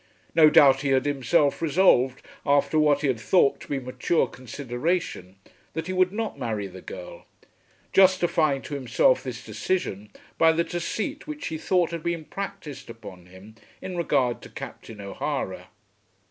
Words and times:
No 0.33 0.49
doubt 0.49 0.81
he 0.81 0.87
had 0.89 1.05
himself 1.05 1.61
resolved, 1.61 2.23
after 2.43 2.79
what 2.79 3.01
he 3.01 3.07
had 3.07 3.19
thought 3.19 3.59
to 3.59 3.67
be 3.67 3.79
mature 3.79 4.25
consideration 4.25 5.35
that 5.73 5.85
he 5.85 5.93
would 5.93 6.11
not 6.11 6.39
marry 6.39 6.65
the 6.65 6.81
girl, 6.81 7.27
justifying 7.93 8.63
to 8.63 8.73
himself 8.73 9.21
this 9.21 9.45
decision 9.45 10.09
by 10.39 10.53
the 10.53 10.63
deceit 10.63 11.27
which 11.27 11.49
he 11.49 11.57
thought 11.59 11.91
had 11.91 12.01
been 12.01 12.25
practised 12.25 12.89
upon 12.89 13.27
him 13.27 13.53
in 13.79 13.95
regard 13.95 14.41
to 14.41 14.49
Captain 14.49 14.99
O'Hara. 14.99 15.67